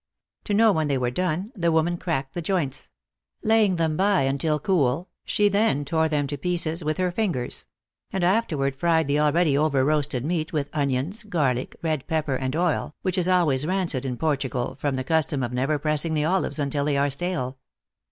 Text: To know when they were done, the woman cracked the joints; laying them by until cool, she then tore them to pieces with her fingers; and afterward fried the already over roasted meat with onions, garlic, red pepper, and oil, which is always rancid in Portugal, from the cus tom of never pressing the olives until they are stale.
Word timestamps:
To 0.45 0.55
know 0.55 0.71
when 0.71 0.87
they 0.87 0.97
were 0.97 1.11
done, 1.11 1.51
the 1.55 1.71
woman 1.71 1.95
cracked 1.95 2.33
the 2.33 2.41
joints; 2.41 2.89
laying 3.43 3.75
them 3.75 3.95
by 3.97 4.23
until 4.23 4.57
cool, 4.57 5.09
she 5.25 5.47
then 5.47 5.85
tore 5.85 6.09
them 6.09 6.25
to 6.25 6.39
pieces 6.39 6.83
with 6.83 6.97
her 6.97 7.11
fingers; 7.11 7.67
and 8.11 8.23
afterward 8.23 8.75
fried 8.75 9.07
the 9.07 9.19
already 9.19 9.55
over 9.55 9.85
roasted 9.85 10.25
meat 10.25 10.51
with 10.51 10.71
onions, 10.73 11.21
garlic, 11.21 11.75
red 11.83 12.07
pepper, 12.07 12.35
and 12.35 12.55
oil, 12.55 12.95
which 13.03 13.15
is 13.15 13.27
always 13.27 13.67
rancid 13.67 14.03
in 14.03 14.17
Portugal, 14.17 14.75
from 14.79 14.95
the 14.95 15.03
cus 15.03 15.27
tom 15.27 15.43
of 15.43 15.53
never 15.53 15.77
pressing 15.77 16.15
the 16.15 16.25
olives 16.25 16.57
until 16.57 16.83
they 16.85 16.97
are 16.97 17.11
stale. 17.11 17.59